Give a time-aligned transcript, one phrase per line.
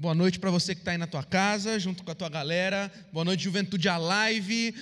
[0.00, 2.90] Boa noite para você que está aí na tua casa, junto com a tua galera.
[3.12, 4.74] Boa noite, Juventude Alive,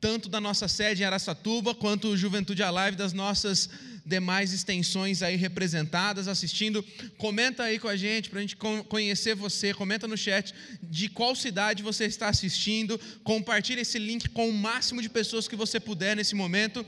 [0.00, 3.68] tanto da nossa sede em Araçatuba, quanto Juventude Alive das nossas
[4.06, 6.80] demais extensões aí representadas, assistindo.
[7.18, 8.54] Comenta aí com a gente para a gente
[8.88, 9.74] conhecer você.
[9.74, 13.00] Comenta no chat de qual cidade você está assistindo.
[13.24, 16.86] Compartilhe esse link com o máximo de pessoas que você puder nesse momento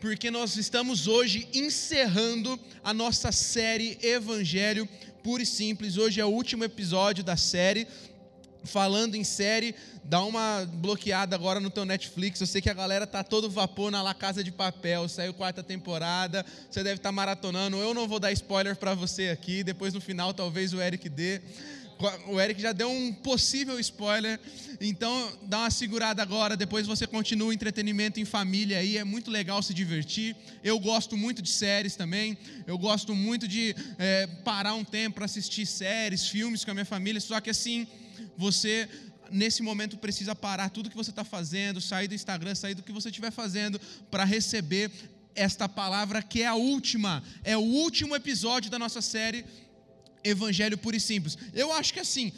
[0.00, 4.86] porque nós estamos hoje encerrando a nossa série Evangelho
[5.24, 5.96] Puro e Simples.
[5.96, 7.88] Hoje é o último episódio da série.
[8.62, 9.74] Falando em série,
[10.04, 12.42] dá uma bloqueada agora no teu Netflix.
[12.42, 15.62] Eu sei que a galera tá todo vapor na La Casa de Papel, saiu quarta
[15.62, 16.44] temporada.
[16.70, 17.78] Você deve estar tá maratonando.
[17.78, 19.64] Eu não vou dar spoiler para você aqui.
[19.64, 21.40] Depois no final talvez o Eric dê.
[22.26, 24.40] O Eric já deu um possível spoiler,
[24.80, 26.56] então dá uma segurada agora.
[26.56, 30.36] Depois você continua o entretenimento em família aí, é muito legal se divertir.
[30.62, 32.36] Eu gosto muito de séries também,
[32.66, 36.84] eu gosto muito de é, parar um tempo para assistir séries, filmes com a minha
[36.84, 37.20] família.
[37.20, 37.86] Só que assim,
[38.36, 38.88] você
[39.30, 42.92] nesse momento precisa parar tudo que você está fazendo, sair do Instagram, sair do que
[42.92, 44.90] você estiver fazendo para receber
[45.34, 49.44] esta palavra que é a última, é o último episódio da nossa série
[50.24, 51.36] evangelho puro e simples.
[51.52, 52.32] Eu acho que assim,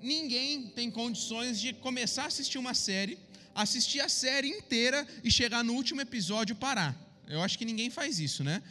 [0.00, 3.18] ninguém tem condições de começar a assistir uma série,
[3.54, 6.96] assistir a série inteira e chegar no último episódio e parar.
[7.28, 8.62] Eu acho que ninguém faz isso, né?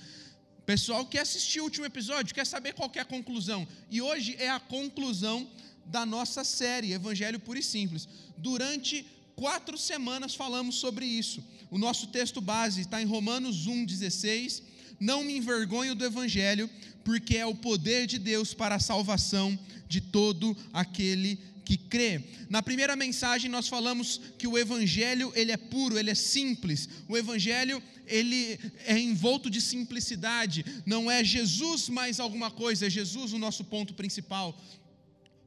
[0.60, 3.68] O pessoal quer assistir o último episódio, quer saber qual é a conclusão.
[3.92, 5.48] E hoje é a conclusão
[5.86, 8.08] da nossa série, Evangelho Puro e Simples.
[8.38, 11.44] Durante quatro semanas falamos sobre isso.
[11.70, 14.64] O nosso texto base está em Romanos 1,16
[15.00, 16.70] não me envergonho do Evangelho,
[17.04, 19.58] porque é o poder de Deus para a salvação
[19.88, 22.24] de todo aquele que crê.
[22.50, 26.88] Na primeira mensagem nós falamos que o evangelho ele é puro, ele é simples.
[27.10, 33.34] O evangelho ele é envolto de simplicidade, não é Jesus mais alguma coisa, é Jesus
[33.34, 34.56] o nosso ponto principal.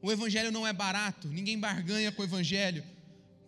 [0.03, 2.85] O evangelho não é barato, ninguém barganha com o evangelho.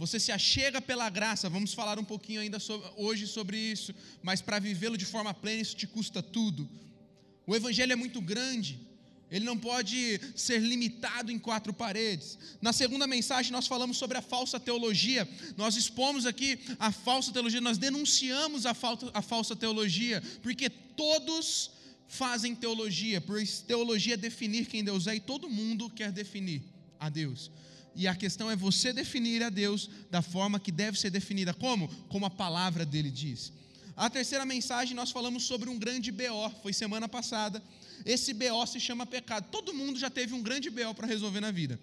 [0.00, 4.41] Você se achega pela graça, vamos falar um pouquinho ainda sobre, hoje sobre isso, mas
[4.41, 6.66] para vivê-lo de forma plena, isso te custa tudo.
[7.47, 8.81] O Evangelho é muito grande,
[9.31, 12.38] ele não pode ser limitado em quatro paredes.
[12.62, 15.28] Na segunda mensagem, nós falamos sobre a falsa teologia.
[15.55, 21.72] Nós expomos aqui a falsa teologia, nós denunciamos a, falta, a falsa teologia, porque todos
[22.09, 26.62] fazem teologia, pois teologia é definir quem Deus é e todo mundo quer definir
[26.99, 27.50] a Deus.
[27.95, 31.53] E a questão é você definir a Deus da forma que deve ser definida.
[31.53, 31.89] Como?
[32.09, 33.53] Como a palavra dele diz.
[33.97, 37.62] A terceira mensagem nós falamos sobre um grande BO, foi semana passada.
[38.05, 39.49] Esse BO se chama pecado.
[39.50, 41.79] Todo mundo já teve um grande BO para resolver na vida.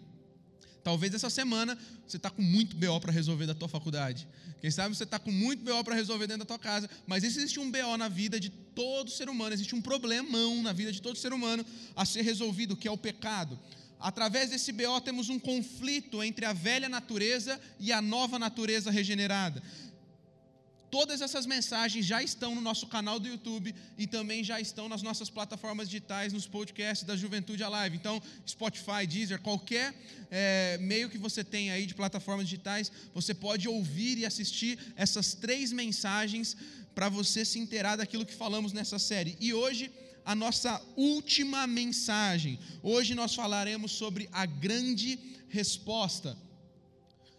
[0.83, 4.27] Talvez essa semana você está com muito BO para resolver da tua faculdade.
[4.61, 6.89] Quem sabe você está com muito BO para resolver dentro da tua casa.
[7.05, 10.91] Mas existe um BO na vida de todo ser humano, existe um problemão na vida
[10.91, 11.65] de todo ser humano
[11.95, 13.59] a ser resolvido, que é o pecado
[13.99, 19.61] através desse BO temos um conflito entre a velha natureza e a nova natureza regenerada.
[20.89, 25.01] Todas essas mensagens já estão no nosso canal do YouTube e também já estão nas
[25.01, 27.97] nossas plataformas digitais, nos podcasts da Juventude Alive.
[27.97, 29.93] Então, Spotify, Deezer, qualquer
[30.31, 35.33] é, meio que você tenha aí de plataformas digitais, você pode ouvir e assistir essas
[35.33, 36.55] três mensagens
[36.95, 39.37] para você se inteirar daquilo que falamos nessa série.
[39.41, 39.91] E hoje
[40.27, 42.59] a nossa última mensagem.
[42.83, 45.17] Hoje nós falaremos sobre a grande
[45.47, 46.37] resposta.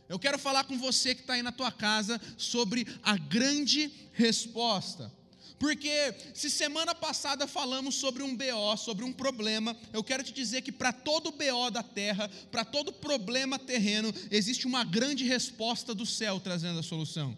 [0.08, 5.12] Eu quero falar com você que está aí na tua casa sobre a grande resposta.
[5.58, 10.62] Porque se semana passada falamos sobre um BO, sobre um problema, eu quero te dizer
[10.62, 16.06] que para todo BO da terra, para todo problema terreno, existe uma grande resposta do
[16.06, 17.36] céu trazendo a solução.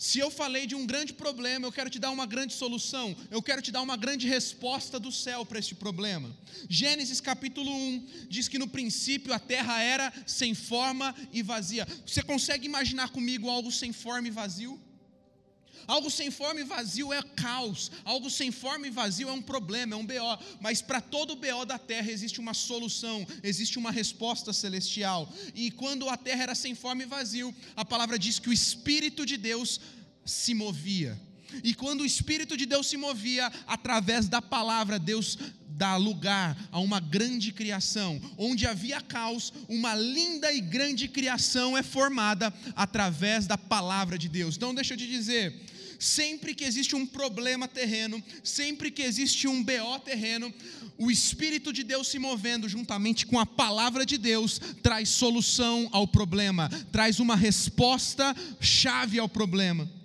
[0.00, 3.42] Se eu falei de um grande problema, eu quero te dar uma grande solução, eu
[3.42, 6.34] quero te dar uma grande resposta do céu para este problema.
[6.70, 11.86] Gênesis capítulo 1 diz que no princípio a terra era sem forma e vazia.
[12.06, 14.80] Você consegue imaginar comigo algo sem forma e vazio?
[15.86, 19.94] Algo sem forma e vazio é caos, algo sem forma e vazio é um problema,
[19.94, 24.52] é um BO, mas para todo BO da terra existe uma solução, existe uma resposta
[24.52, 25.32] celestial.
[25.54, 29.26] E quando a terra era sem forma e vazio, a palavra diz que o Espírito
[29.26, 29.80] de Deus
[30.24, 31.20] se movia.
[31.64, 35.36] E quando o Espírito de Deus se movia, através da palavra, Deus
[35.80, 38.20] dá lugar a uma grande criação.
[38.36, 44.56] Onde havia caos, uma linda e grande criação é formada através da palavra de Deus.
[44.56, 45.58] Então, deixa eu te dizer
[45.98, 50.52] sempre que existe um problema terreno, sempre que existe um BO terreno,
[50.96, 56.08] o Espírito de Deus se movendo juntamente com a palavra de Deus traz solução ao
[56.08, 59.99] problema, traz uma resposta chave ao problema.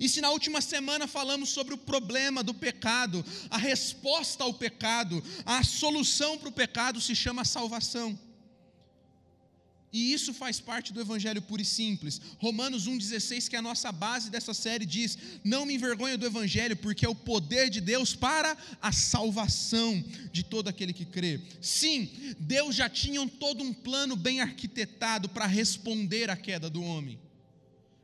[0.00, 5.22] E se na última semana falamos sobre o problema do pecado, a resposta ao pecado,
[5.44, 8.18] a solução para o pecado se chama salvação.
[9.92, 12.20] E isso faz parte do Evangelho puro e simples.
[12.38, 16.76] Romanos 1,16, que é a nossa base dessa série, diz: Não me envergonho do Evangelho,
[16.76, 20.02] porque é o poder de Deus para a salvação
[20.32, 21.40] de todo aquele que crê.
[21.60, 22.08] Sim,
[22.38, 27.18] Deus já tinha todo um plano bem arquitetado para responder à queda do homem.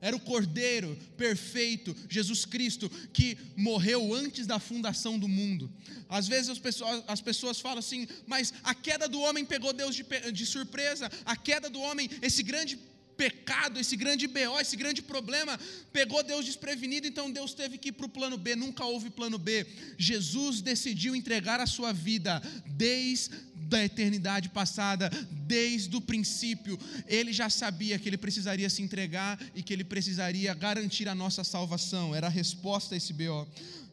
[0.01, 5.73] Era o Cordeiro perfeito, Jesus Cristo, que morreu antes da fundação do mundo.
[6.09, 9.97] Às vezes as pessoas, as pessoas falam assim, mas a queda do homem pegou Deus
[9.97, 12.79] de, de surpresa, a queda do homem, esse grande
[13.17, 15.59] pecado, esse grande BO, esse grande problema,
[15.93, 19.39] pegou Deus desprevenido, então Deus teve que ir para o plano B, nunca houve plano
[19.39, 19.67] B.
[19.99, 25.11] Jesus decidiu entregar a sua vida desde da eternidade passada,
[25.47, 30.55] desde o princípio, ele já sabia que ele precisaria se entregar e que ele precisaria
[30.55, 33.47] garantir a nossa salvação, era a resposta a esse BO.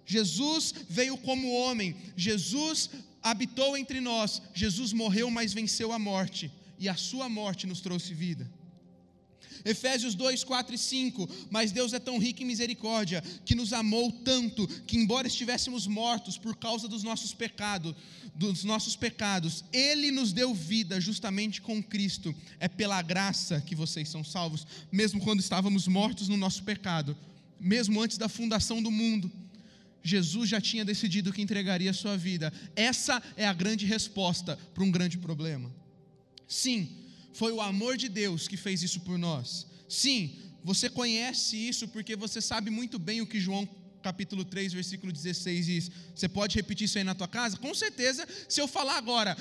[0.05, 2.89] Jesus veio como homem, Jesus
[3.21, 8.13] habitou entre nós, Jesus morreu, mas venceu a morte, e a sua morte nos trouxe
[8.13, 8.49] vida.
[9.65, 11.29] Efésios 2, 4 e 5.
[11.49, 16.37] Mas Deus é tão rico em misericórdia, que nos amou tanto, que embora estivéssemos mortos
[16.37, 17.95] por causa dos nossos pecados,
[18.35, 22.33] dos nossos pecados, Ele nos deu vida justamente com Cristo.
[22.59, 27.15] É pela graça que vocês são salvos, mesmo quando estávamos mortos no nosso pecado,
[27.59, 29.31] mesmo antes da fundação do mundo.
[30.03, 32.51] Jesus já tinha decidido que entregaria a sua vida.
[32.75, 35.71] Essa é a grande resposta para um grande problema.
[36.45, 36.89] Sim,
[37.33, 39.67] foi o amor de Deus que fez isso por nós.
[39.89, 43.67] Sim, você conhece isso porque você sabe muito bem o que João
[44.01, 45.91] capítulo 3, versículo 16 diz.
[46.13, 47.57] Você pode repetir isso aí na tua casa?
[47.57, 49.37] Com certeza, se eu falar agora,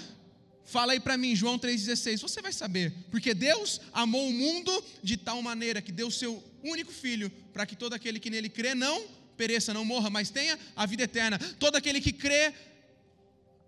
[0.65, 2.93] fala aí para mim, João 3,16, você vai saber.
[3.11, 7.77] Porque Deus amou o mundo de tal maneira que deu seu único filho, para que
[7.77, 9.03] todo aquele que nele crê não
[9.37, 11.39] pereça, não morra, mas tenha a vida eterna.
[11.59, 12.55] Todo aquele que crê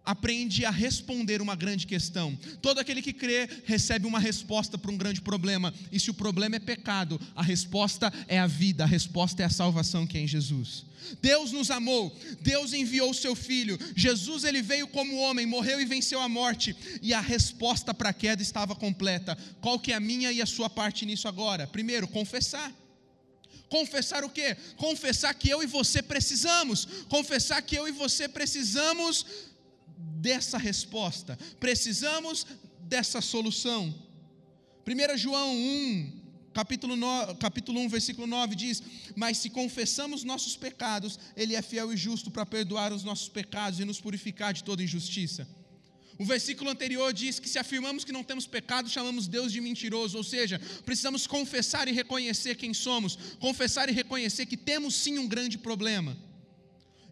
[0.04, 2.36] aprende a responder uma grande questão.
[2.60, 5.72] Todo aquele que crê recebe uma resposta para um grande problema.
[5.90, 9.50] E se o problema é pecado, a resposta é a vida, a resposta é a
[9.50, 10.84] salvação que é em Jesus.
[11.20, 13.78] Deus nos amou, Deus enviou o seu filho.
[13.94, 18.14] Jesus ele veio como homem, morreu e venceu a morte, e a resposta para a
[18.14, 19.36] queda estava completa.
[19.60, 21.66] Qual que é a minha e a sua parte nisso agora?
[21.66, 22.72] Primeiro, confessar.
[23.68, 24.56] Confessar o quê?
[24.76, 26.86] Confessar que eu e você precisamos.
[27.08, 29.26] Confessar que eu e você precisamos
[30.24, 32.46] dessa resposta, precisamos
[32.80, 33.94] dessa solução.
[34.86, 36.12] 1 João 1,
[36.54, 38.82] capítulo, 9, capítulo 1, versículo 9 diz:
[39.14, 43.80] Mas se confessamos nossos pecados, Ele é fiel e justo para perdoar os nossos pecados
[43.80, 45.46] e nos purificar de toda injustiça.
[46.18, 50.16] O versículo anterior diz que se afirmamos que não temos pecado, chamamos Deus de mentiroso,
[50.16, 55.28] ou seja, precisamos confessar e reconhecer quem somos, confessar e reconhecer que temos sim um
[55.28, 56.16] grande problema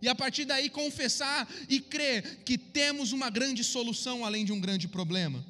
[0.03, 4.61] e a partir daí confessar e crer que temos uma grande solução além de um
[4.61, 5.47] grande problema.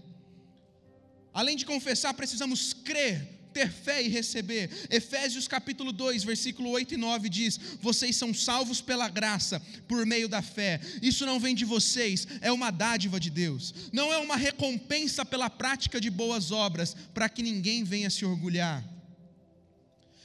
[1.33, 4.69] Além de confessar, precisamos crer, ter fé e receber.
[4.91, 9.59] Efésios capítulo 2, versículo 8 e 9 diz: Vocês são salvos pela graça,
[9.89, 10.79] por meio da fé.
[11.01, 13.75] Isso não vem de vocês, é uma dádiva de Deus.
[13.91, 18.85] Não é uma recompensa pela prática de boas obras, para que ninguém venha se orgulhar.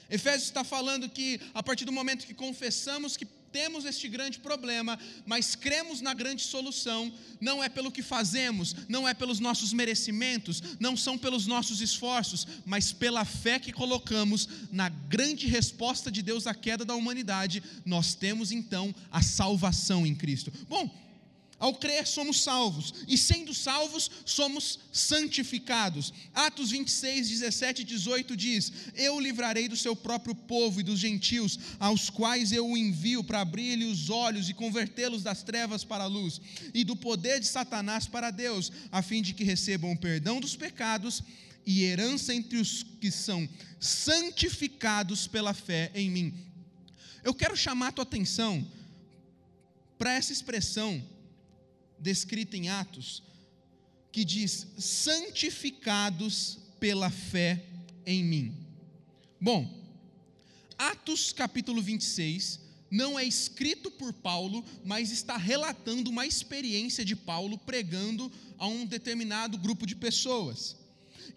[0.10, 3.26] Efésios está falando que a partir do momento que confessamos que
[3.58, 7.12] temos este grande problema, mas cremos na grande solução,
[7.42, 12.46] não é pelo que fazemos, não é pelos nossos merecimentos, não são pelos nossos esforços,
[12.68, 18.14] mas pela fé que colocamos na grande resposta de Deus à queda da humanidade, nós
[18.14, 20.54] temos então a salvação em Cristo.
[20.70, 21.07] Bom,
[21.60, 26.14] ao crer, somos salvos, e sendo salvos, somos santificados.
[26.34, 31.00] Atos 26, 17 e 18 diz: Eu o livrarei do seu próprio povo e dos
[31.00, 36.04] gentios, aos quais eu o envio para abrir-lhe os olhos e convertê-los das trevas para
[36.04, 36.40] a luz,
[36.76, 40.56] e do poder de Satanás para Deus, a fim de que recebam o perdão dos
[40.56, 41.24] pecados
[41.66, 43.50] e herança entre os que são
[43.80, 46.34] santificados pela fé em mim.
[47.24, 48.66] Eu quero chamar a tua atenção
[49.98, 51.04] para essa expressão
[52.00, 53.24] descrita em Atos,
[54.12, 57.64] que diz: santificados pela fé
[58.06, 58.54] em mim.
[59.40, 59.68] Bom,
[60.78, 67.58] Atos capítulo 26 não é escrito por Paulo, mas está relatando uma experiência de Paulo
[67.58, 70.78] pregando a um determinado grupo de pessoas.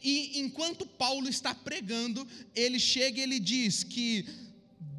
[0.03, 4.25] E enquanto Paulo está pregando, ele chega e ele diz que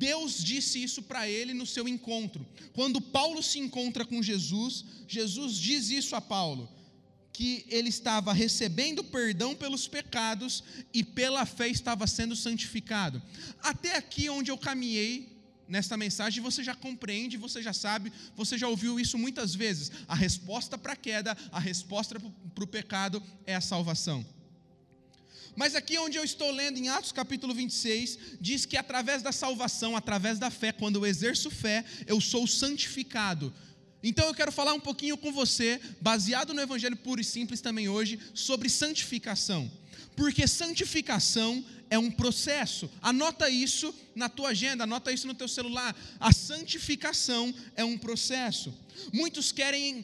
[0.01, 2.43] Deus disse isso para ele no seu encontro.
[2.74, 6.67] Quando Paulo se encontra com Jesus, Jesus diz isso a Paulo,
[7.31, 13.22] que ele estava recebendo perdão pelos pecados e pela fé estava sendo santificado.
[13.62, 15.29] Até aqui onde eu caminhei
[15.67, 19.91] nesta mensagem você já compreende, você já sabe, você já ouviu isso muitas vezes.
[20.08, 24.25] A resposta para a queda, a resposta para o pecado é a salvação.
[25.55, 29.96] Mas aqui onde eu estou lendo, em Atos capítulo 26, diz que através da salvação,
[29.96, 33.53] através da fé, quando eu exerço fé, eu sou santificado.
[34.03, 37.88] Então eu quero falar um pouquinho com você, baseado no Evangelho puro e simples também
[37.89, 39.72] hoje, sobre santificação.
[40.15, 42.89] Porque santificação é um processo.
[43.01, 45.96] Anota isso na tua agenda, anota isso no teu celular.
[46.20, 48.74] A santificação é um processo.
[49.13, 50.03] Muitos querem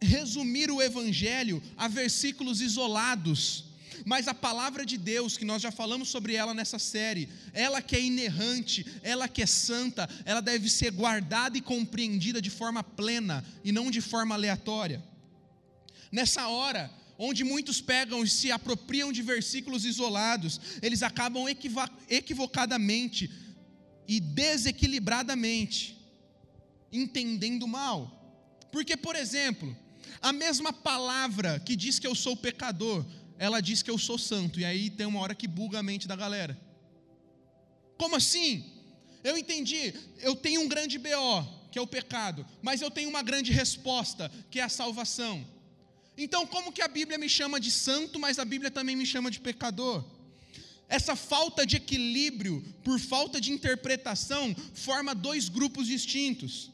[0.00, 3.71] resumir o evangelho a versículos isolados
[4.04, 7.96] mas a palavra de Deus, que nós já falamos sobre ela nessa série, ela que
[7.96, 13.44] é inerrante, ela que é santa, ela deve ser guardada e compreendida de forma plena
[13.64, 15.02] e não de forma aleatória.
[16.10, 21.46] Nessa hora, onde muitos pegam e se apropriam de versículos isolados, eles acabam
[22.08, 23.30] equivocadamente
[24.08, 25.96] e desequilibradamente
[26.92, 28.18] entendendo mal.
[28.72, 29.76] Porque, por exemplo,
[30.20, 33.04] a mesma palavra que diz que eu sou pecador,
[33.42, 36.06] ela diz que eu sou santo, e aí tem uma hora que buga a mente
[36.06, 36.56] da galera.
[37.98, 38.64] Como assim?
[39.24, 43.20] Eu entendi, eu tenho um grande BO, que é o pecado, mas eu tenho uma
[43.20, 45.44] grande resposta, que é a salvação.
[46.16, 49.28] Então, como que a Bíblia me chama de santo, mas a Bíblia também me chama
[49.28, 50.04] de pecador?
[50.88, 56.70] Essa falta de equilíbrio, por falta de interpretação, forma dois grupos distintos.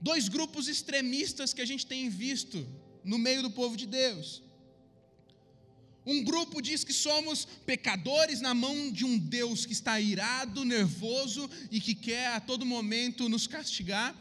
[0.00, 2.66] Dois grupos extremistas que a gente tem visto
[3.04, 4.49] no meio do povo de Deus.
[6.06, 11.48] Um grupo diz que somos pecadores na mão de um Deus que está irado, nervoso
[11.70, 14.14] e que quer a todo momento nos castigar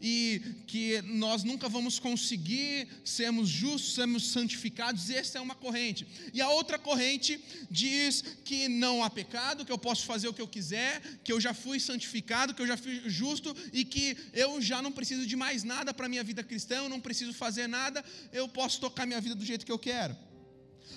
[0.00, 6.06] e que nós nunca vamos conseguir sermos justos, sermos santificados, essa é uma corrente.
[6.32, 7.40] E a outra corrente
[7.70, 11.40] diz que não há pecado, que eu posso fazer o que eu quiser, que eu
[11.40, 15.36] já fui santificado, que eu já fui justo e que eu já não preciso de
[15.36, 19.20] mais nada para minha vida cristã, eu não preciso fazer nada, eu posso tocar minha
[19.20, 20.16] vida do jeito que eu quero.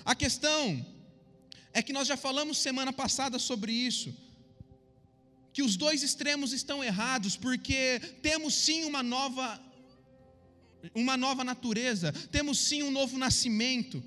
[0.04, 0.84] A questão
[1.72, 4.14] é que nós já falamos semana passada sobre isso,
[5.52, 9.60] que os dois extremos estão errados, porque temos sim uma nova
[10.94, 14.02] uma nova natureza, temos sim um novo nascimento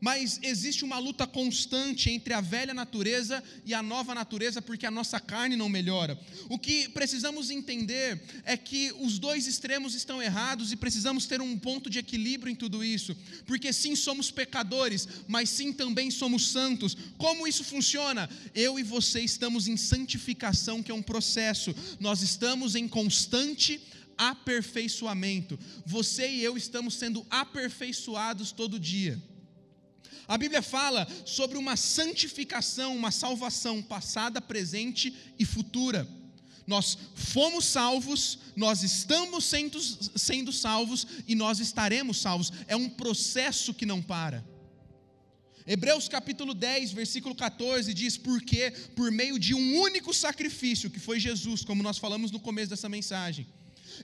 [0.00, 4.90] mas existe uma luta constante entre a velha natureza e a nova natureza, porque a
[4.90, 6.18] nossa carne não melhora.
[6.48, 11.58] O que precisamos entender é que os dois extremos estão errados e precisamos ter um
[11.58, 16.96] ponto de equilíbrio em tudo isso, porque sim somos pecadores, mas sim também somos santos.
[17.16, 18.28] Como isso funciona?
[18.54, 23.80] Eu e você estamos em santificação, que é um processo, nós estamos em constante
[24.16, 25.58] aperfeiçoamento.
[25.84, 29.20] Você e eu estamos sendo aperfeiçoados todo dia.
[30.28, 36.06] A Bíblia fala sobre uma santificação, uma salvação passada, presente e futura.
[36.66, 42.52] Nós fomos salvos, nós estamos sendo, sendo salvos e nós estaremos salvos.
[42.66, 44.44] É um processo que não para.
[45.64, 51.20] Hebreus capítulo 10, versículo 14 diz: Porque por meio de um único sacrifício, que foi
[51.20, 53.46] Jesus, como nós falamos no começo dessa mensagem,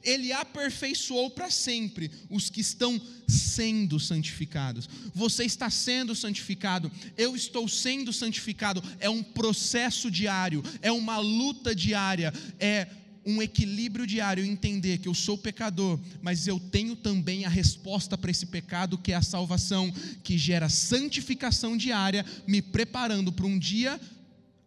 [0.02, 4.88] ele aperfeiçoou para sempre os que estão sendo santificados.
[5.14, 8.82] Você está sendo santificado, eu estou sendo santificado.
[8.98, 12.86] É um processo diário, é uma luta diária, é
[13.24, 18.30] um equilíbrio diário, entender que eu sou pecador, mas eu tenho também a resposta para
[18.30, 24.00] esse pecado, que é a salvação, que gera santificação diária, me preparando para um dia,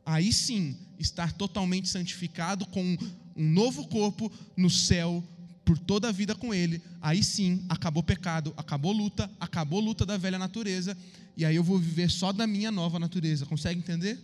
[0.06, 2.98] aí sim, estar totalmente santificado com
[3.36, 5.24] um novo corpo no céu
[5.66, 10.16] por toda a vida com Ele, aí sim acabou pecado, acabou luta, acabou luta da
[10.16, 10.96] velha natureza,
[11.36, 13.46] e aí eu vou viver só da minha nova natureza.
[13.46, 14.20] Consegue entender?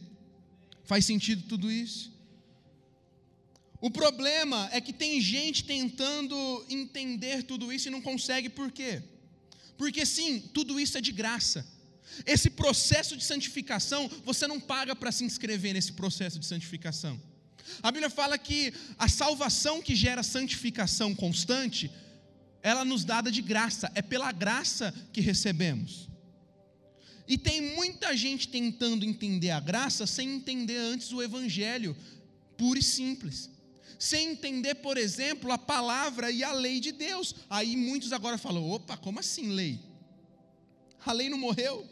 [0.84, 2.12] Faz sentido tudo isso?
[3.82, 9.02] O problema é que tem gente tentando entender tudo isso e não consegue, por quê?
[9.76, 11.66] Porque sim, tudo isso é de graça.
[12.26, 17.20] Esse processo de santificação, você não paga para se inscrever nesse processo de santificação.
[17.82, 21.92] A Bíblia fala que a salvação que gera santificação constante,
[22.62, 26.10] ela nos dada de graça, é pela graça que recebemos.
[27.28, 31.96] E tem muita gente tentando entender a graça sem entender antes o evangelho
[32.58, 33.50] puro e simples.
[33.98, 37.36] Sem entender, por exemplo, a palavra e a lei de Deus.
[37.50, 39.80] Aí muitos agora falam: opa, como assim lei?
[41.06, 41.88] A lei não morreu?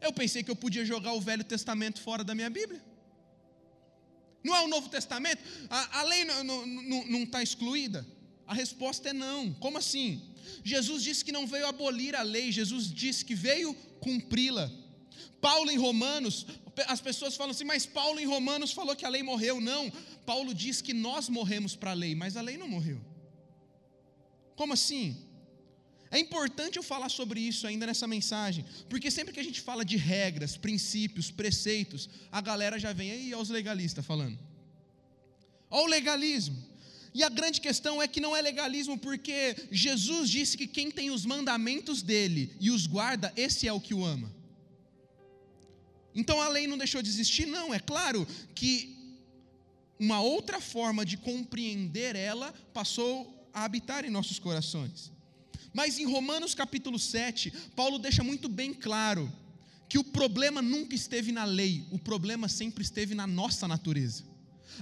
[0.00, 2.82] Eu pensei que eu podia jogar o Velho Testamento fora da minha Bíblia.
[4.46, 5.42] Não é o Novo Testamento?
[5.68, 8.06] A, a lei não está excluída?
[8.46, 9.52] A resposta é não.
[9.54, 10.22] Como assim?
[10.62, 14.70] Jesus disse que não veio abolir a lei, Jesus disse que veio cumpri-la.
[15.40, 16.46] Paulo em Romanos,
[16.86, 19.60] As pessoas falam assim, mas Paulo em Romanos falou que a lei morreu.
[19.60, 19.90] Não,
[20.24, 23.00] Paulo diz que nós morremos para a lei, mas a lei não morreu.
[24.54, 25.25] Como assim?
[26.10, 29.84] É importante eu falar sobre isso ainda nessa mensagem, porque sempre que a gente fala
[29.84, 34.38] de regras, princípios, preceitos, a galera já vem aí, aos legalistas falando.
[35.70, 36.56] Olha o legalismo.
[37.12, 41.10] E a grande questão é que não é legalismo, porque Jesus disse que quem tem
[41.10, 44.30] os mandamentos dele e os guarda, esse é o que o ama.
[46.14, 47.46] Então a lei não deixou de existir?
[47.46, 48.96] Não, é claro que
[49.98, 55.10] uma outra forma de compreender ela passou a habitar em nossos corações.
[55.76, 59.30] Mas em Romanos capítulo 7, Paulo deixa muito bem claro
[59.90, 64.24] que o problema nunca esteve na lei, o problema sempre esteve na nossa natureza.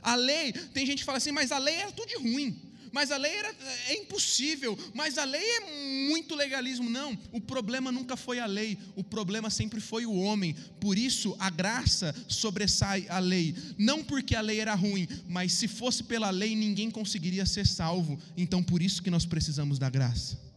[0.01, 2.57] A lei, tem gente que fala assim, mas a lei era tudo de ruim,
[2.93, 3.53] mas a lei era,
[3.89, 6.89] é impossível, mas a lei é muito legalismo.
[6.89, 10.55] Não, o problema nunca foi a lei, o problema sempre foi o homem.
[10.81, 13.53] Por isso a graça sobressai a lei.
[13.77, 18.17] Não porque a lei era ruim, mas se fosse pela lei ninguém conseguiria ser salvo.
[18.37, 20.54] Então por isso que nós precisamos da graça.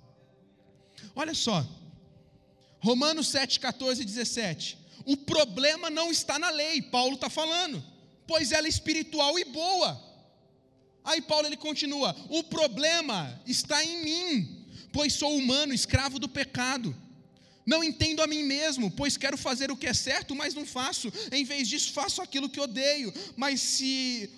[1.17, 1.67] Olha só,
[2.79, 4.77] Romanos 7, 14 e 17.
[5.03, 7.83] O problema não está na lei, Paulo está falando,
[8.27, 9.99] pois ela é espiritual e boa.
[11.03, 16.95] Aí Paulo ele continua: o problema está em mim, pois sou humano, escravo do pecado.
[17.65, 21.11] Não entendo a mim mesmo, pois quero fazer o que é certo, mas não faço.
[21.31, 23.11] Em vez disso, faço aquilo que odeio.
[23.35, 24.29] Mas se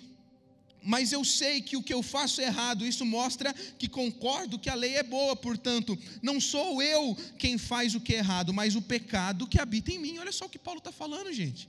[0.82, 2.86] mas eu sei que o que eu faço é errado.
[2.86, 7.94] Isso mostra que concordo que a lei é boa, portanto, não sou eu quem faz
[7.94, 10.18] o que é errado, mas o pecado que habita em mim.
[10.18, 11.68] Olha só o que Paulo está falando, gente.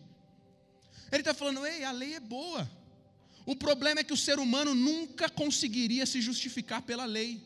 [1.12, 2.70] Ele está falando, ei, a lei é boa.
[3.46, 7.42] O problema é que o ser humano nunca conseguiria se justificar pela lei.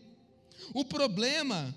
[0.73, 1.73] O problema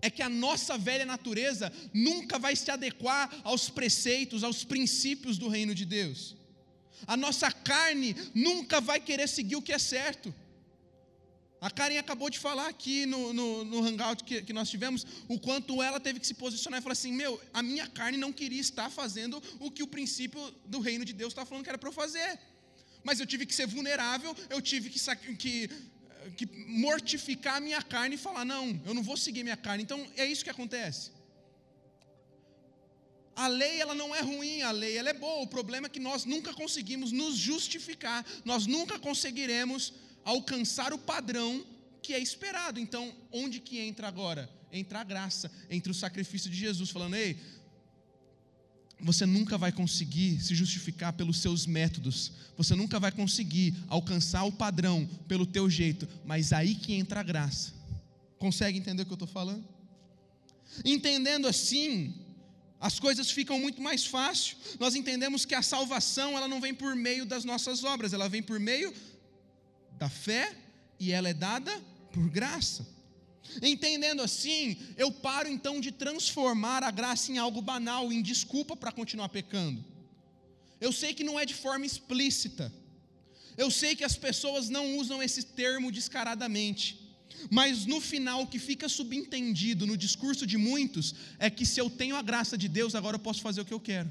[0.00, 5.48] é que a nossa velha natureza nunca vai se adequar aos preceitos, aos princípios do
[5.48, 6.34] reino de Deus.
[7.06, 10.34] A nossa carne nunca vai querer seguir o que é certo.
[11.62, 15.38] A Karen acabou de falar aqui no, no, no hangout que, que, nós tivemos, o
[15.38, 18.60] quanto ela teve que se posicionar e falar assim: Meu, a minha carne não queria
[18.60, 21.88] estar fazendo o que o princípio do reino de Deus está falando que era para
[21.88, 22.36] eu fazer.
[23.04, 24.98] Mas eu tive que ser vulnerável, eu tive que,
[25.36, 25.70] que,
[26.36, 29.84] que mortificar a minha carne e falar: Não, eu não vou seguir minha carne.
[29.84, 31.12] Então é isso que acontece.
[33.34, 35.42] A lei ela não é ruim, a lei ela é boa.
[35.42, 39.92] O problema é que nós nunca conseguimos nos justificar, nós nunca conseguiremos
[40.24, 41.64] alcançar o padrão
[42.02, 42.78] que é esperado.
[42.78, 44.50] Então, onde que entra agora?
[44.70, 47.38] Entra a graça, entra o sacrifício de Jesus, falando: "Ei,
[49.02, 54.52] você nunca vai conseguir se justificar pelos seus métodos, você nunca vai conseguir alcançar o
[54.52, 57.72] padrão pelo teu jeito, mas aí que entra a graça.
[58.38, 59.64] Consegue entender o que eu estou falando?
[60.84, 62.14] Entendendo assim,
[62.82, 64.56] as coisas ficam muito mais fácil.
[64.80, 68.42] Nós entendemos que a salvação ela não vem por meio das nossas obras, ela vem
[68.42, 68.92] por meio
[69.92, 70.52] da fé
[70.98, 71.72] e ela é dada
[72.12, 72.84] por graça.
[73.62, 78.90] Entendendo assim, eu paro então de transformar a graça em algo banal, em desculpa para
[78.90, 79.84] continuar pecando.
[80.80, 82.72] Eu sei que não é de forma explícita.
[83.56, 87.11] Eu sei que as pessoas não usam esse termo descaradamente.
[87.50, 91.90] Mas no final, o que fica subentendido no discurso de muitos é que se eu
[91.90, 94.10] tenho a graça de Deus, agora eu posso fazer o que eu quero.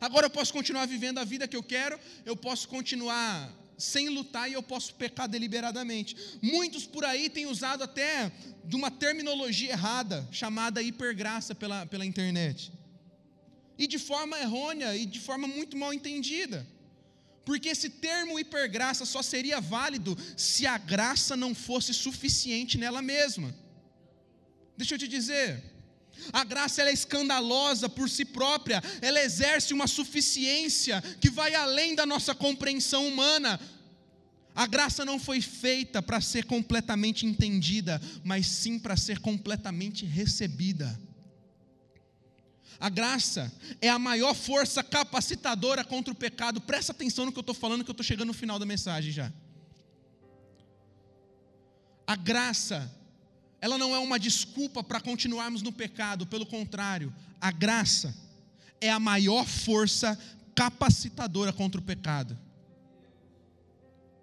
[0.00, 4.48] Agora eu posso continuar vivendo a vida que eu quero, eu posso continuar sem lutar
[4.48, 6.16] e eu posso pecar deliberadamente.
[6.42, 8.30] Muitos por aí têm usado até
[8.64, 12.72] de uma terminologia errada, chamada hipergraça pela, pela internet.
[13.78, 16.66] E de forma errônea e de forma muito mal entendida.
[17.44, 23.54] Porque esse termo hipergraça só seria válido se a graça não fosse suficiente nela mesma.
[24.76, 25.62] Deixa eu te dizer,
[26.32, 32.04] a graça é escandalosa por si própria, ela exerce uma suficiência que vai além da
[32.04, 33.58] nossa compreensão humana.
[34.54, 41.00] A graça não foi feita para ser completamente entendida, mas sim para ser completamente recebida.
[42.80, 46.62] A graça é a maior força capacitadora contra o pecado.
[46.62, 49.12] Presta atenção no que eu estou falando, que eu estou chegando no final da mensagem
[49.12, 49.30] já.
[52.06, 52.90] A graça,
[53.60, 58.16] ela não é uma desculpa para continuarmos no pecado, pelo contrário, a graça
[58.80, 60.18] é a maior força
[60.54, 62.36] capacitadora contra o pecado.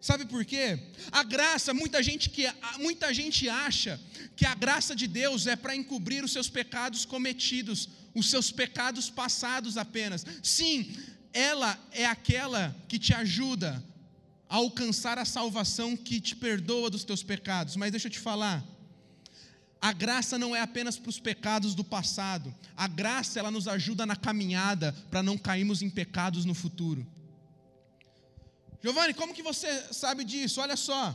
[0.09, 0.67] Sabe por quê?
[1.11, 2.43] A graça, muita gente, que,
[2.79, 3.99] muita gente acha
[4.37, 7.79] que a graça de Deus é para encobrir os seus pecados cometidos
[8.19, 10.25] os seus pecados passados apenas.
[10.41, 10.91] Sim,
[11.31, 13.83] ela é aquela que te ajuda
[14.49, 17.75] a alcançar a salvação que te perdoa dos teus pecados.
[17.75, 18.63] Mas deixa eu te falar,
[19.79, 22.53] A graça não é apenas para os pecados do passado.
[22.75, 27.05] A graça ela nos ajuda na caminhada para não cairmos em pecados no futuro.
[28.87, 30.61] Giovanni, como que você sabe disso?
[30.61, 31.13] Olha só.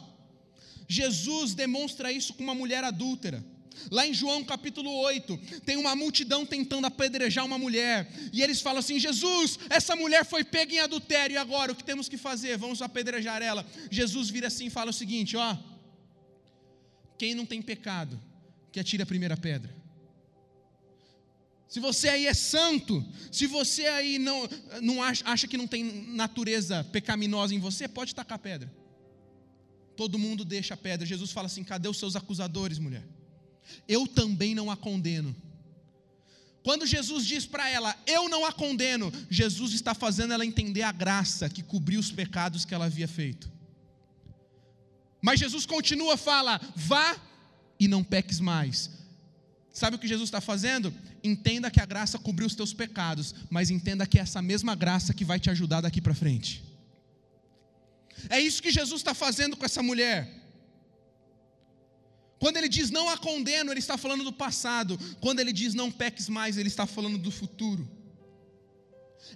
[0.87, 3.43] Jesus demonstra isso com uma mulher adúltera.
[3.91, 8.81] Lá em João capítulo 8, tem uma multidão tentando apedrejar uma mulher, e eles falam
[8.81, 12.59] assim: Jesus, essa mulher foi pega em adultério, e agora o que temos que fazer?
[12.59, 13.65] Vamos apedrejar ela.
[13.91, 15.57] Jesus vira assim e fala o seguinte: ó,
[17.17, 18.21] quem não tem pecado,
[18.71, 19.75] que atire a primeira pedra.
[21.73, 24.47] Se você aí é santo, se você aí não,
[24.83, 28.71] não acha, acha que não tem natureza pecaminosa em você, pode tacar pedra.
[29.97, 31.07] Todo mundo deixa a pedra.
[31.07, 33.03] Jesus fala assim: cadê os seus acusadores, mulher?
[33.89, 35.35] Eu também não a condeno.
[36.63, 40.93] Quando Jesus diz para ela, eu não a condeno, Jesus está fazendo ela entender a
[40.93, 43.51] graça que cobriu os pecados que ela havia feito.
[45.23, 47.17] Mas Jesus continua, fala, vá
[47.81, 48.91] e não peques mais.
[49.73, 50.95] Sabe o que Jesus está fazendo?
[51.25, 55.15] Entenda que a graça cobriu os teus pecados, mas entenda que é essa mesma graça
[55.15, 56.63] que vai te ajudar daqui para frente.
[58.29, 60.31] É isso que Jesus está fazendo com essa mulher.
[62.39, 64.99] Quando ele diz não a condeno, ele está falando do passado.
[65.21, 67.89] Quando ele diz não peques mais, ele está falando do futuro.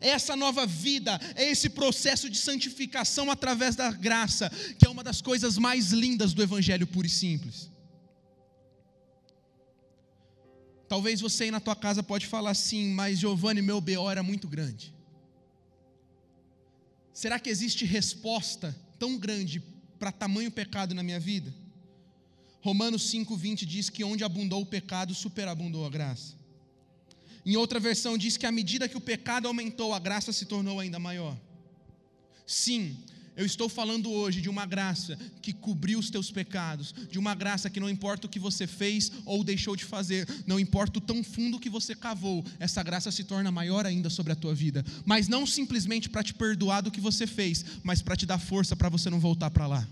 [0.01, 5.03] É essa nova vida, é esse processo de santificação através da graça, que é uma
[5.03, 7.71] das coisas mais lindas do Evangelho puro e simples.
[10.89, 14.47] Talvez você aí na tua casa pode falar assim, mas Giovanni, meu BO era muito
[14.47, 14.95] grande.
[17.13, 19.63] Será que existe resposta tão grande
[19.99, 21.53] para tamanho pecado na minha vida?
[22.61, 26.35] Romanos 5:20 diz que onde abundou o pecado, superabundou a graça.
[27.45, 30.81] Em outra versão diz que à medida que o pecado aumentou, a graça se tornou
[30.81, 31.39] ainda maior.
[32.45, 32.97] Sim,
[33.37, 37.69] eu estou falando hoje de uma graça que cobriu os teus pecados, de uma graça
[37.69, 41.23] que não importa o que você fez ou deixou de fazer, não importa o tão
[41.23, 44.85] fundo que você cavou, essa graça se torna maior ainda sobre a tua vida.
[45.05, 48.75] Mas não simplesmente para te perdoar do que você fez, mas para te dar força
[48.75, 49.87] para você não voltar para lá.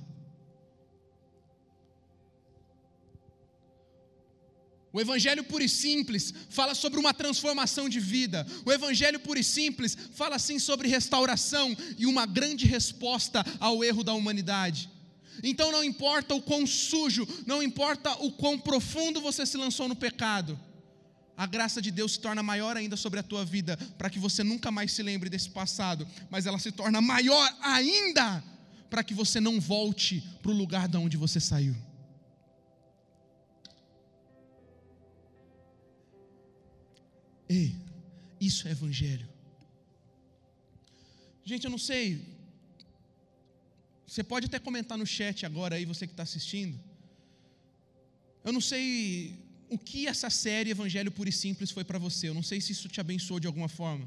[4.94, 8.46] O Evangelho puro e simples fala sobre uma transformação de vida.
[8.64, 14.04] O Evangelho puro e simples fala sim sobre restauração e uma grande resposta ao erro
[14.04, 14.88] da humanidade.
[15.42, 19.96] Então não importa o quão sujo, não importa o quão profundo você se lançou no
[19.96, 20.56] pecado,
[21.36, 24.44] a graça de Deus se torna maior ainda sobre a tua vida, para que você
[24.44, 28.44] nunca mais se lembre desse passado, mas ela se torna maior ainda
[28.88, 31.74] para que você não volte para o lugar de onde você saiu.
[37.58, 37.70] Ei,
[38.40, 39.28] isso é evangelho.
[41.44, 42.04] Gente, eu não sei.
[44.06, 46.76] Você pode até comentar no chat agora aí, você que está assistindo.
[48.46, 49.38] Eu não sei
[49.68, 52.28] o que essa série Evangelho Puro e Simples foi para você.
[52.28, 54.06] Eu não sei se isso te abençoou de alguma forma.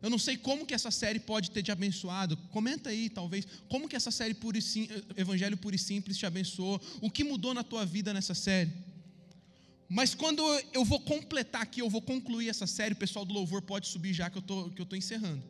[0.00, 2.36] Eu não sei como que essa série pode ter te abençoado.
[2.56, 6.80] Comenta aí, talvez, como que essa série Puro Sim, Evangelho Puro e Simples te abençoou.
[7.00, 8.72] O que mudou na tua vida nessa série?
[9.94, 13.60] Mas quando eu vou completar aqui, eu vou concluir essa série, o pessoal do louvor
[13.60, 15.42] pode subir já que eu tô, que eu estou encerrando.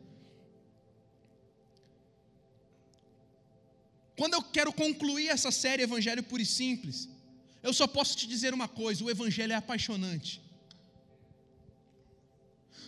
[4.17, 7.07] Quando eu quero concluir essa série Evangelho Puro e Simples,
[7.63, 10.41] eu só posso te dizer uma coisa: o Evangelho é apaixonante.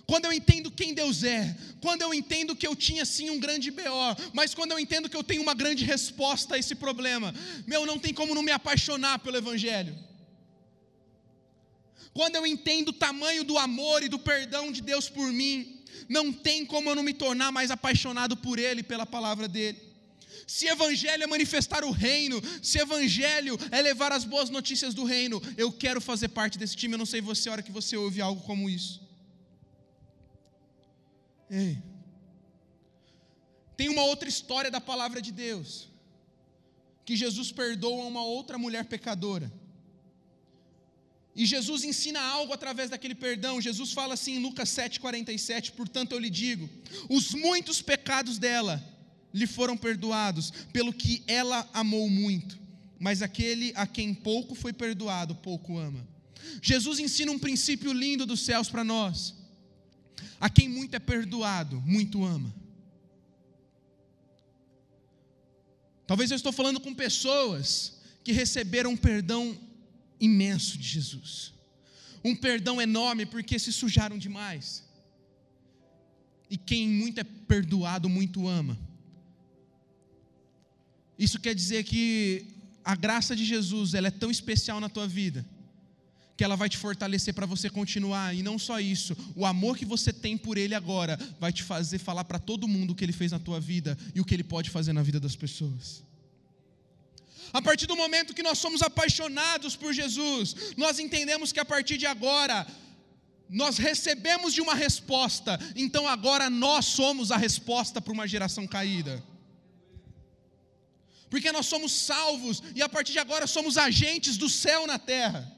[0.06, 3.72] Quando eu entendo quem Deus é, quando eu entendo que eu tinha sim um grande
[3.72, 7.34] BO, mas quando eu entendo que eu tenho uma grande resposta a esse problema,
[7.66, 9.98] meu, não tem como não me apaixonar pelo Evangelho
[12.16, 16.32] quando eu entendo o tamanho do amor e do perdão de Deus por mim, não
[16.32, 19.78] tem como eu não me tornar mais apaixonado por Ele, pela palavra dEle.
[20.48, 25.42] Se evangelho é manifestar o reino, se evangelho é levar as boas notícias do reino,
[25.58, 26.94] eu quero fazer parte desse time.
[26.94, 29.02] Eu não sei você a hora que você ouve algo como isso.
[31.50, 31.84] Ei.
[33.76, 35.90] Tem uma outra história da palavra de Deus,
[37.04, 39.52] que Jesus perdoa uma outra mulher pecadora.
[41.36, 43.60] E Jesus ensina algo através daquele perdão.
[43.60, 46.70] Jesus fala assim em Lucas 7,47: Portanto eu lhe digo,
[47.10, 48.82] os muitos pecados dela
[49.34, 52.58] lhe foram perdoados, pelo que ela amou muito.
[52.98, 56.08] Mas aquele a quem pouco foi perdoado, pouco ama.
[56.62, 59.36] Jesus ensina um princípio lindo dos céus para nós.
[60.40, 62.54] A quem muito é perdoado, muito ama.
[66.08, 69.58] Talvez eu estou falando com pessoas que receberam perdão
[70.26, 71.54] imenso de Jesus.
[72.24, 74.84] Um perdão enorme porque se sujaram demais.
[76.50, 78.78] E quem muito é perdoado, muito ama.
[81.18, 82.46] Isso quer dizer que
[82.84, 85.46] a graça de Jesus ela é tão especial na tua vida,
[86.38, 88.36] que ela vai te fortalecer para você continuar.
[88.36, 92.00] E não só isso, o amor que você tem por Ele agora vai te fazer
[92.00, 94.44] falar para todo mundo o que Ele fez na tua vida e o que Ele
[94.44, 96.04] pode fazer na vida das pessoas.
[97.56, 101.98] A partir do momento que nós somos apaixonados por Jesus, nós entendemos que a partir
[101.98, 102.68] de agora,
[103.50, 109.24] nós recebemos de uma resposta, então agora nós somos a resposta para uma geração caída.
[111.30, 115.55] Porque nós somos salvos e a partir de agora somos agentes do céu na terra.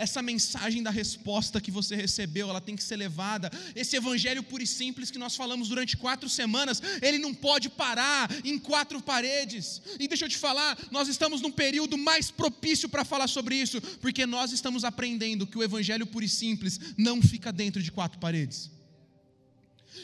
[0.00, 3.50] Essa mensagem da resposta que você recebeu, ela tem que ser levada.
[3.76, 8.30] Esse evangelho puro e simples que nós falamos durante quatro semanas, ele não pode parar
[8.42, 9.82] em quatro paredes.
[9.98, 13.78] E deixa eu te falar, nós estamos num período mais propício para falar sobre isso,
[14.00, 18.18] porque nós estamos aprendendo que o evangelho puro e simples não fica dentro de quatro
[18.18, 18.70] paredes.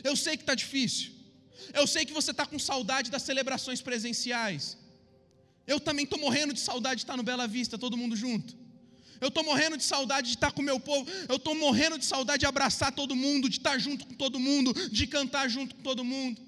[0.05, 1.13] Eu sei que está difícil,
[1.73, 4.77] eu sei que você está com saudade das celebrações presenciais.
[5.67, 8.66] Eu também estou morrendo de saudade de estar no Bela Vista, todo mundo junto.
[9.21, 11.11] Eu estou morrendo de saudade de estar com o meu povo.
[11.29, 14.73] Eu estou morrendo de saudade de abraçar todo mundo, de estar junto com todo mundo,
[14.91, 16.41] de cantar junto com todo mundo.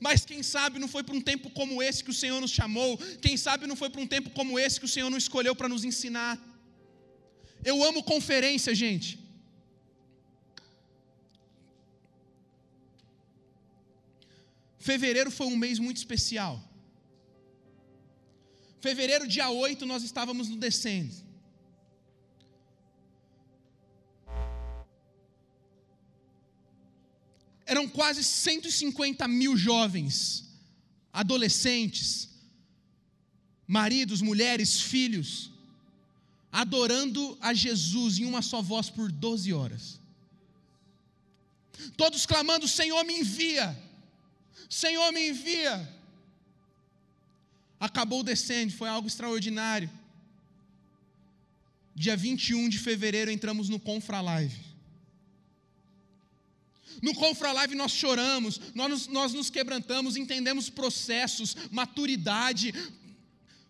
[0.00, 2.98] Mas quem sabe não foi para um tempo como esse que o Senhor nos chamou.
[3.20, 5.68] Quem sabe não foi para um tempo como esse que o Senhor nos escolheu para
[5.68, 6.38] nos ensinar.
[7.64, 9.18] Eu amo conferência, gente.
[14.78, 16.62] Fevereiro foi um mês muito especial.
[18.80, 21.25] Fevereiro, dia 8, nós estávamos no Descende.
[27.66, 30.44] Eram quase 150 mil jovens,
[31.12, 32.28] adolescentes,
[33.66, 35.50] maridos, mulheres, filhos,
[36.52, 40.00] adorando a Jesus em uma só voz por 12 horas.
[41.96, 43.76] Todos clamando: Senhor, me envia,
[44.70, 45.94] Senhor, me envia.
[47.78, 49.90] Acabou descendo, foi algo extraordinário.
[51.94, 54.65] Dia 21 de fevereiro entramos no Confra Live.
[57.02, 62.72] No Confra Live nós choramos, nós, nós nos quebrantamos, entendemos processos, maturidade,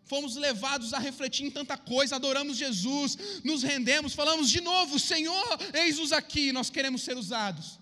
[0.05, 5.59] fomos levados a refletir em tanta coisa, adoramos Jesus, nos rendemos, falamos de novo: Senhor,
[5.75, 7.79] eis-nos aqui, nós queremos ser usados.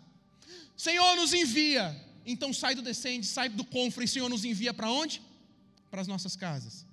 [0.76, 1.94] Senhor, nos envia.
[2.26, 5.20] Então sai do descende, sai do confra e Senhor nos envia para onde?
[5.90, 6.86] Para as nossas casas.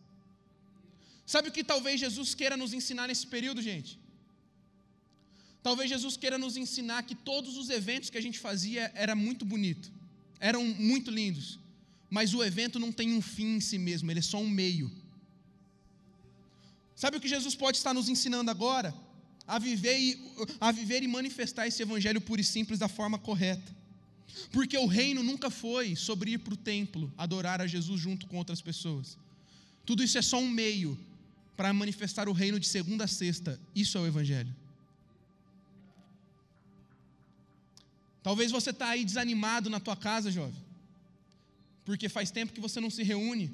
[1.26, 3.98] Sabe o que talvez Jesus queira nos ensinar nesse período, gente?
[5.64, 9.46] Talvez Jesus queira nos ensinar que todos os eventos que a gente fazia era muito
[9.46, 9.92] bonito,
[10.40, 11.60] eram muito lindos,
[12.10, 14.92] mas o evento não tem um fim em si mesmo, ele é só um meio.
[16.96, 18.94] Sabe o que Jesus pode estar nos ensinando agora?
[19.48, 20.20] A viver e,
[20.60, 23.76] a viver e manifestar esse evangelho puro e simples da forma correta.
[24.52, 28.38] Porque o reino nunca foi sobre ir para o templo, adorar a Jesus junto com
[28.38, 29.18] outras pessoas.
[29.86, 30.98] Tudo isso é só um meio
[31.58, 33.60] para manifestar o reino de segunda a sexta.
[33.76, 34.56] Isso é o evangelho.
[38.24, 40.62] Talvez você está aí desanimado na tua casa, jovem,
[41.84, 43.52] porque faz tempo que você não se reúne.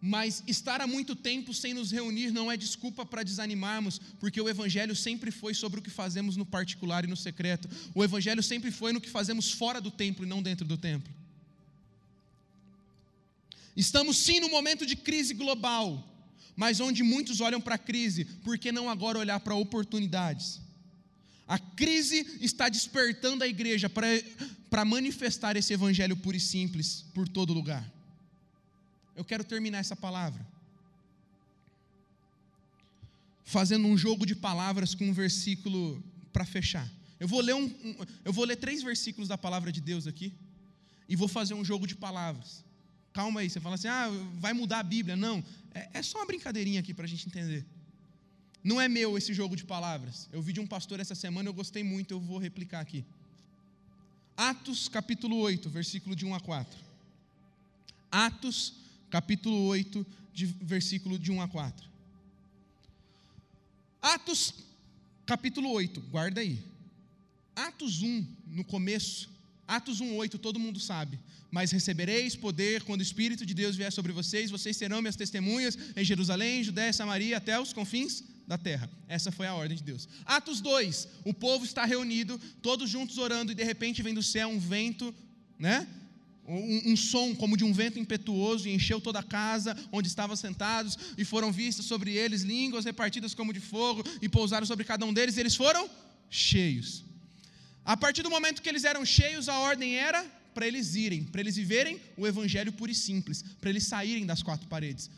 [0.00, 4.48] Mas estar há muito tempo sem nos reunir não é desculpa para desanimarmos, porque o
[4.48, 7.68] Evangelho sempre foi sobre o que fazemos no particular e no secreto.
[7.94, 11.12] O Evangelho sempre foi no que fazemos fora do templo e não dentro do templo.
[13.76, 16.06] Estamos sim no momento de crise global,
[16.54, 20.60] mas onde muitos olham para a crise, por que não agora olhar para oportunidades?
[21.46, 27.52] A crise está despertando a igreja para manifestar esse evangelho puro e simples por todo
[27.52, 27.88] lugar.
[29.14, 30.46] Eu quero terminar essa palavra
[33.46, 36.90] fazendo um jogo de palavras com um versículo para fechar.
[37.18, 40.34] Eu vou ler um, um, eu vou ler três versículos da palavra de Deus aqui
[41.08, 42.64] e vou fazer um jogo de palavras.
[43.12, 45.16] Calma aí, você fala assim, ah, vai mudar a Bíblia?
[45.16, 47.64] Não, é, é só uma brincadeirinha aqui para a gente entender.
[48.66, 50.28] Não é meu esse jogo de palavras.
[50.32, 53.04] Eu vi de um pastor essa semana, eu gostei muito, eu vou replicar aqui.
[54.36, 56.76] Atos capítulo 8, versículo de 1 a 4.
[58.10, 58.74] Atos
[59.08, 61.88] capítulo 8, de, versículo de 1 a 4.
[64.02, 64.52] Atos
[65.24, 66.58] capítulo 8, guarda aí.
[67.54, 69.30] Atos 1, no começo,
[69.68, 71.20] Atos 1, 8, todo mundo sabe.
[71.52, 75.78] Mas recebereis poder quando o Espírito de Deus vier sobre vocês, vocês serão minhas testemunhas
[75.94, 78.88] em Jerusalém, Judéia, Samaria, até os confins da terra.
[79.08, 80.08] Essa foi a ordem de Deus.
[80.24, 84.48] Atos 2, o povo está reunido, todos juntos orando, e de repente vem do céu
[84.48, 85.14] um vento,
[85.58, 85.86] né?
[86.48, 90.36] Um, um, som como de um vento impetuoso e encheu toda a casa onde estavam
[90.36, 95.04] sentados, e foram vistas sobre eles línguas repartidas como de fogo, e pousaram sobre cada
[95.04, 95.90] um deles, e eles foram
[96.30, 97.04] cheios.
[97.84, 101.40] A partir do momento que eles eram cheios, a ordem era para eles irem, para
[101.40, 105.10] eles viverem o evangelho puro e simples, para eles saírem das quatro paredes.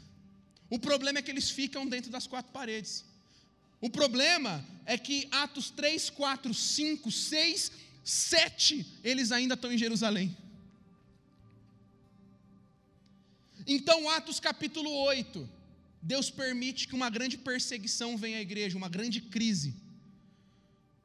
[0.70, 3.04] O problema é que eles ficam dentro das quatro paredes.
[3.80, 7.72] O problema é que Atos 3, 4, 5, 6,
[8.04, 10.36] 7, eles ainda estão em Jerusalém.
[13.66, 15.48] Então, Atos capítulo 8,
[16.00, 19.74] Deus permite que uma grande perseguição venha à igreja, uma grande crise.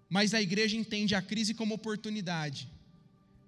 [0.09, 2.69] Mas a igreja entende a crise como oportunidade.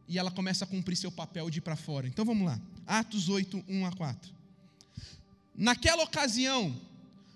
[0.07, 2.07] E ela começa a cumprir seu papel de ir para fora.
[2.07, 2.59] Então vamos lá.
[2.85, 4.33] Atos 8, 1 a 4.
[5.55, 6.75] Naquela ocasião,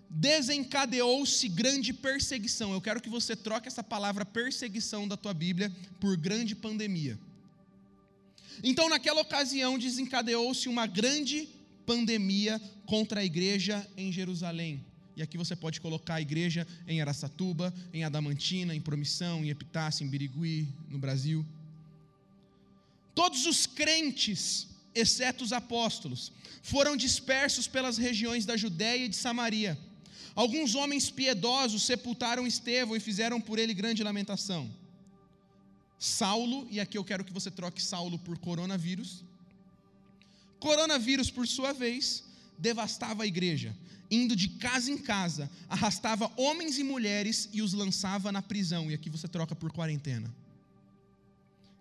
[0.10, 2.74] desencadeou-se grande perseguição.
[2.74, 7.20] Eu quero que você troque essa palavra perseguição da tua Bíblia por grande pandemia.
[8.64, 11.48] Então, naquela ocasião, desencadeou-se uma grande
[11.86, 14.84] pandemia contra a igreja em Jerusalém.
[15.16, 20.04] E aqui você pode colocar a igreja em Aracatuba, em Adamantina, em Promissão, em Epitácio,
[20.04, 21.46] em Birigui, no Brasil.
[23.14, 26.32] Todos os crentes, exceto os apóstolos,
[26.64, 29.78] foram dispersos pelas regiões da Judéia e de Samaria
[30.42, 34.74] Alguns homens piedosos sepultaram Estevão e fizeram por ele grande lamentação.
[35.98, 39.22] Saulo, e aqui eu quero que você troque Saulo por coronavírus.
[40.58, 42.24] Coronavírus, por sua vez,
[42.58, 43.76] devastava a igreja,
[44.10, 48.90] indo de casa em casa, arrastava homens e mulheres e os lançava na prisão.
[48.90, 50.34] E aqui você troca por quarentena.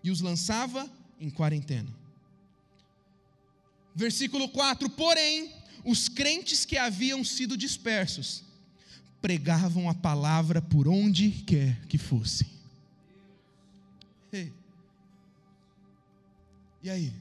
[0.03, 0.91] E os lançava
[1.21, 1.95] em quarentena.
[3.95, 8.48] Versículo 4: Porém, os crentes que haviam sido dispersos
[9.21, 12.47] pregavam a palavra por onde quer que fossem.
[14.33, 14.53] Ei.
[16.83, 17.13] E aí?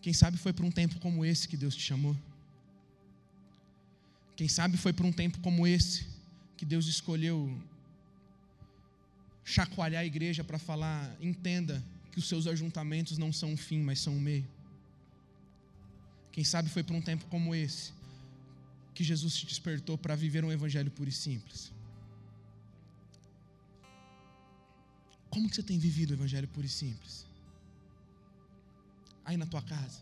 [0.00, 2.16] Quem sabe foi para um tempo como esse que Deus te chamou?
[4.36, 6.06] Quem sabe foi para um tempo como esse
[6.56, 7.58] que Deus escolheu
[9.44, 13.98] chacoalhar a igreja para falar: entenda que os seus ajuntamentos não são um fim, mas
[13.98, 14.46] são um meio.
[16.30, 17.95] Quem sabe foi para um tempo como esse
[18.96, 21.60] que Jesus te despertou para viver um evangelho puro e simples.
[25.32, 27.14] Como que você tem vivido o evangelho puro e simples?
[29.24, 30.00] Aí na tua casa.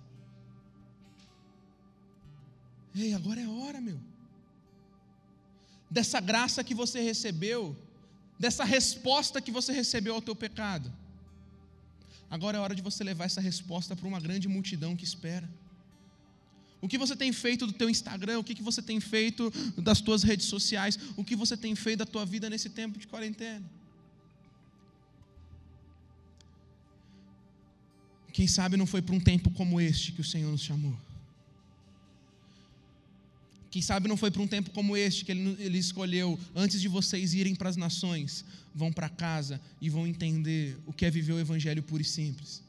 [2.94, 3.98] Ei, agora é hora, meu.
[5.90, 7.76] Dessa graça que você recebeu,
[8.38, 10.88] dessa resposta que você recebeu ao teu pecado.
[12.30, 15.48] Agora é hora de você levar essa resposta para uma grande multidão que espera.
[16.84, 18.40] O que você tem feito do teu Instagram?
[18.40, 20.98] O que, que você tem feito das tuas redes sociais?
[21.16, 23.64] O que você tem feito da tua vida nesse tempo de quarentena?
[28.34, 30.94] Quem sabe não foi para um tempo como este que o Senhor nos chamou.
[33.70, 36.88] Quem sabe não foi para um tempo como este que ele, ele escolheu, antes de
[36.88, 38.44] vocês irem para as nações,
[38.74, 42.62] vão para casa e vão entender o que é viver o Evangelho puro e simples.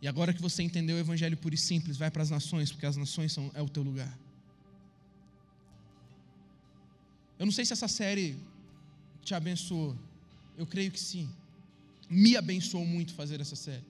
[0.00, 2.86] E agora que você entendeu o evangelho puro e simples, vai para as nações, porque
[2.86, 4.16] as nações são, é o teu lugar.
[7.38, 8.36] Eu não sei se essa série
[9.22, 9.96] te abençoou.
[10.56, 11.28] Eu creio que sim.
[12.08, 13.84] Me abençoou muito fazer essa série.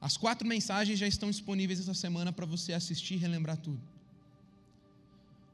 [0.00, 3.80] As quatro mensagens já estão disponíveis essa semana para você assistir e relembrar tudo.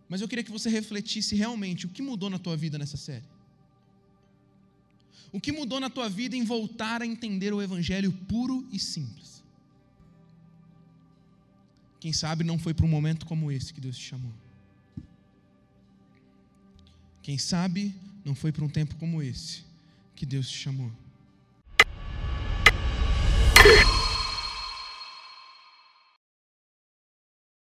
[0.09, 3.25] Mas eu queria que você refletisse realmente o que mudou na tua vida nessa série.
[5.37, 9.45] O que mudou na tua vida em voltar a entender o Evangelho puro e simples?
[12.01, 14.33] Quem sabe não foi para um momento como esse que Deus te chamou.
[17.23, 17.95] Quem sabe
[18.25, 19.63] não foi para um tempo como esse
[20.15, 20.91] que Deus te chamou.